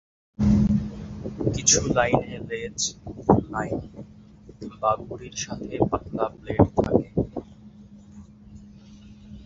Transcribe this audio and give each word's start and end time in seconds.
কিছু 1.53 1.79
লাইনে 1.95 2.33
লেজ, 2.49 2.79
লাইন 3.51 3.79
বা 4.81 4.91
ঘুড়ির 5.03 5.35
সাথে 5.35 5.73
পাতলা 5.89 6.25
ব্লেড 6.35 6.65
থাকে। 6.77 7.07